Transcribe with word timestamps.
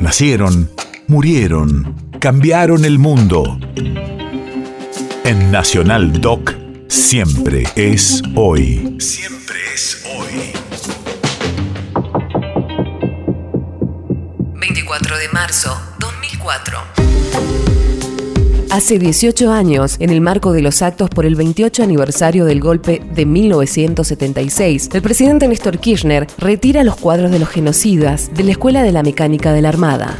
Nacieron, 0.00 0.70
murieron, 1.08 1.94
cambiaron 2.20 2.86
el 2.86 2.98
mundo. 2.98 3.58
En 5.24 5.50
Nacional 5.50 6.22
Doc, 6.22 6.54
siempre 6.88 7.64
es 7.76 8.22
hoy. 8.34 8.96
Siempre 8.98 9.58
es 9.74 10.02
hoy. 10.16 10.52
24 14.58 15.18
de 15.18 15.28
marzo 15.28 15.78
2004. 15.98 17.79
Hace 18.70 19.00
18 19.00 19.50
años, 19.50 19.96
en 19.98 20.10
el 20.10 20.20
marco 20.20 20.52
de 20.52 20.62
los 20.62 20.80
actos 20.80 21.10
por 21.10 21.26
el 21.26 21.34
28 21.34 21.82
aniversario 21.82 22.44
del 22.44 22.60
golpe 22.60 23.02
de 23.12 23.26
1976, 23.26 24.90
el 24.92 25.02
presidente 25.02 25.48
Néstor 25.48 25.80
Kirchner 25.80 26.28
retira 26.38 26.84
los 26.84 26.94
cuadros 26.94 27.32
de 27.32 27.40
los 27.40 27.48
genocidas 27.48 28.30
de 28.32 28.44
la 28.44 28.52
Escuela 28.52 28.84
de 28.84 28.92
la 28.92 29.02
Mecánica 29.02 29.52
de 29.52 29.62
la 29.62 29.70
Armada. 29.70 30.16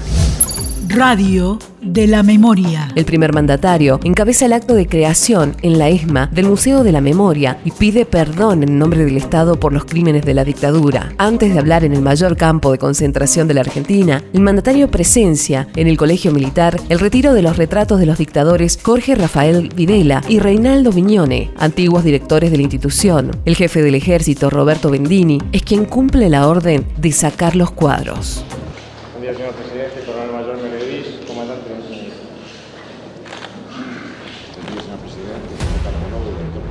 Radio 0.92 1.56
de 1.80 2.08
la 2.08 2.24
Memoria. 2.24 2.88
El 2.96 3.04
primer 3.04 3.32
mandatario 3.32 4.00
encabeza 4.02 4.46
el 4.46 4.52
acto 4.52 4.74
de 4.74 4.88
creación 4.88 5.54
en 5.62 5.78
la 5.78 5.88
ESMA 5.88 6.26
del 6.32 6.46
Museo 6.46 6.82
de 6.82 6.90
la 6.90 7.00
Memoria 7.00 7.60
y 7.64 7.70
pide 7.70 8.04
perdón 8.04 8.64
en 8.64 8.76
nombre 8.76 9.04
del 9.04 9.16
Estado 9.16 9.60
por 9.60 9.72
los 9.72 9.84
crímenes 9.84 10.24
de 10.24 10.34
la 10.34 10.44
dictadura. 10.44 11.12
Antes 11.16 11.52
de 11.52 11.60
hablar 11.60 11.84
en 11.84 11.92
el 11.92 12.02
mayor 12.02 12.36
campo 12.36 12.72
de 12.72 12.78
concentración 12.78 13.46
de 13.46 13.54
la 13.54 13.60
Argentina, 13.60 14.24
el 14.32 14.40
mandatario 14.40 14.90
presencia 14.90 15.68
en 15.76 15.86
el 15.86 15.96
Colegio 15.96 16.32
Militar 16.32 16.80
el 16.88 16.98
retiro 16.98 17.34
de 17.34 17.42
los 17.42 17.56
retratos 17.56 18.00
de 18.00 18.06
los 18.06 18.18
dictadores 18.18 18.76
Jorge 18.82 19.14
Rafael 19.14 19.68
Videla 19.72 20.22
y 20.28 20.40
Reinaldo 20.40 20.90
Viñone, 20.90 21.52
antiguos 21.56 22.02
directores 22.02 22.50
de 22.50 22.56
la 22.56 22.64
institución. 22.64 23.30
El 23.44 23.54
jefe 23.54 23.80
del 23.80 23.94
ejército, 23.94 24.50
Roberto 24.50 24.90
Bendini, 24.90 25.38
es 25.52 25.62
quien 25.62 25.84
cumple 25.84 26.28
la 26.28 26.48
orden 26.48 26.84
de 26.96 27.12
sacar 27.12 27.54
los 27.54 27.70
cuadros. 27.70 28.44
Buen 29.20 29.36
día, 29.36 29.38
señor 29.38 29.54
presidente, 29.54 30.02
coronel 30.06 30.32
mayor 30.32 30.56
Meredís, 30.62 31.20
comandante 31.26 31.68
de 31.68 31.74
ingeniería. 31.76 32.14
Buen 34.54 34.72
día, 34.72 34.80
señor 34.80 34.98
presidente, 35.00 35.56
señor 35.58 36.24
director. 36.24 36.62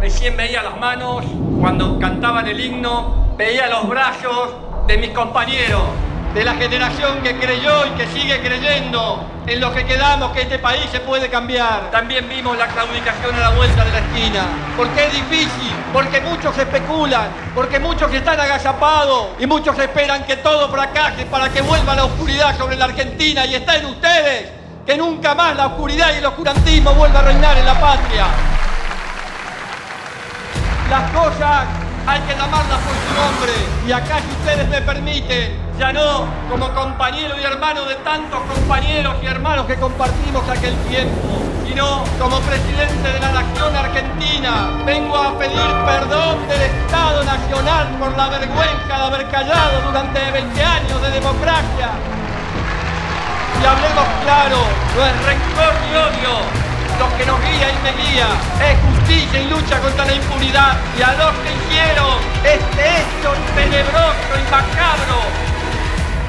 Recién 0.00 0.34
veía 0.38 0.62
las 0.62 0.80
manos 0.80 1.26
cuando 1.60 1.98
cantaban 1.98 2.48
el 2.48 2.58
himno, 2.58 3.34
veía 3.36 3.68
los 3.68 3.90
brazos 3.90 4.54
de 4.86 4.96
mis 4.96 5.10
compañeros, 5.10 5.82
de 6.38 6.44
la 6.44 6.54
generación 6.54 7.20
que 7.20 7.36
creyó 7.36 7.84
y 7.86 7.90
que 7.98 8.06
sigue 8.16 8.40
creyendo 8.40 9.28
en 9.44 9.60
lo 9.60 9.74
que 9.74 9.84
quedamos, 9.84 10.30
que 10.30 10.42
este 10.42 10.60
país 10.60 10.84
se 10.92 11.00
puede 11.00 11.28
cambiar. 11.28 11.90
También 11.90 12.28
vimos 12.28 12.56
la 12.56 12.68
claudicación 12.68 13.34
a 13.34 13.40
la 13.40 13.50
vuelta 13.50 13.84
de 13.84 13.90
la 13.90 13.98
esquina. 13.98 14.46
Porque 14.76 15.06
es 15.06 15.12
difícil, 15.14 15.74
porque 15.92 16.20
muchos 16.20 16.56
especulan, 16.56 17.26
porque 17.56 17.80
muchos 17.80 18.14
están 18.14 18.38
agazapados 18.38 19.30
y 19.40 19.48
muchos 19.48 19.76
esperan 19.80 20.24
que 20.26 20.36
todo 20.36 20.68
fracase 20.68 21.26
para 21.26 21.48
que 21.48 21.60
vuelva 21.60 21.96
la 21.96 22.04
oscuridad 22.04 22.56
sobre 22.56 22.76
la 22.76 22.84
Argentina 22.84 23.44
y 23.44 23.56
está 23.56 23.76
en 23.78 23.86
ustedes 23.86 24.48
que 24.86 24.96
nunca 24.96 25.34
más 25.34 25.56
la 25.56 25.66
oscuridad 25.66 26.14
y 26.14 26.18
el 26.18 26.26
oscurantismo 26.26 26.94
vuelva 26.94 27.18
a 27.18 27.22
reinar 27.22 27.58
en 27.58 27.66
la 27.66 27.80
patria. 27.80 28.26
Las 30.88 31.10
cosas 31.10 31.66
hay 32.06 32.20
que 32.20 32.32
llamarlas 32.32 32.78
por 32.78 32.94
su 32.94 33.20
nombre. 33.20 33.52
Y 33.88 33.90
acá, 33.90 34.20
si 34.20 34.30
ustedes 34.40 34.68
me 34.68 34.80
permiten, 34.82 35.67
ya 35.78 35.92
no 35.92 36.26
como 36.50 36.68
compañero 36.74 37.38
y 37.40 37.44
hermano 37.44 37.84
de 37.84 37.94
tantos 37.96 38.40
compañeros 38.52 39.14
y 39.22 39.26
hermanos 39.26 39.66
que 39.66 39.76
compartimos 39.76 40.42
aquel 40.48 40.74
tiempo, 40.88 41.38
sino 41.66 42.02
como 42.18 42.40
presidente 42.40 43.12
de 43.12 43.20
la 43.20 43.30
nación 43.30 43.76
argentina, 43.76 44.70
vengo 44.84 45.16
a 45.16 45.38
pedir 45.38 45.70
perdón 45.86 46.48
del 46.48 46.62
Estado 46.62 47.22
Nacional 47.22 47.86
por 48.00 48.16
la 48.16 48.28
vergüenza 48.28 48.88
de 48.88 49.04
haber 49.04 49.28
callado 49.28 49.80
durante 49.86 50.18
20 50.32 50.64
años 50.64 51.00
de 51.00 51.10
democracia. 51.10 51.90
Y 53.62 53.64
hablemos 53.64 54.06
claro, 54.24 54.58
no 54.96 55.06
es 55.06 55.14
rencor 55.26 55.74
ni 55.86 55.94
odio, 55.94 56.34
lo 56.98 57.16
que 57.16 57.24
nos 57.24 57.38
guía 57.38 57.70
y 57.70 57.78
me 57.84 57.92
guía 58.02 58.26
es 58.66 58.76
justicia 58.82 59.40
y 59.40 59.48
lucha 59.48 59.78
contra 59.78 60.04
la 60.06 60.14
impunidad. 60.14 60.76
Y 60.98 61.02
a 61.02 61.12
los 61.12 61.32
que 61.38 61.54
hicieron 61.54 62.18
este 62.42 62.82
hecho 62.82 63.30
tenebroso 63.54 64.32
y 64.34 64.50
macabro 64.50 65.57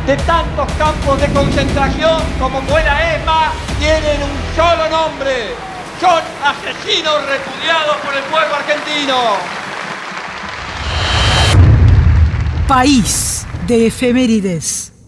de 0.09 0.17
tantos 0.17 0.65
campos 0.73 1.21
de 1.21 1.27
concentración 1.27 2.19
como 2.39 2.63
fue 2.63 2.83
la 2.83 3.13
ESMA, 3.13 3.51
tienen 3.77 4.23
un 4.23 4.55
solo 4.55 4.89
nombre. 4.89 5.53
Son 6.01 6.23
asesinos 6.43 7.13
repudiados 7.27 7.95
por 7.97 8.15
el 8.15 8.23
pueblo 8.23 8.55
argentino. 8.55 9.17
País 12.67 13.45
de 13.67 13.85
efemérides. 13.85 14.98